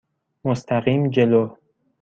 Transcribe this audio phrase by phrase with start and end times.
[0.45, 1.43] مستقیم جلو.